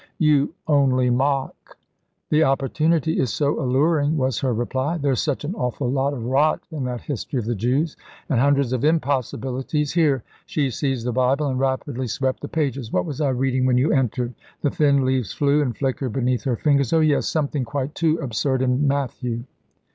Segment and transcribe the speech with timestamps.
[0.17, 1.77] "You only mock."
[2.31, 4.97] "The opportunity is so alluring," was her reply.
[4.97, 7.95] "There's such an awful lot of rot in that history of the Jews.
[8.27, 9.91] And hundreds of impossibilities.
[9.93, 12.91] Here!" She seized the Bible and rapidly swept the pages.
[12.91, 14.33] "What was I reading when you entered?"
[14.63, 16.91] The thin leaves flew and flickered beneath her fingers.
[16.93, 17.27] "Oh yes!
[17.27, 19.43] Something quite too absurd in Matthew."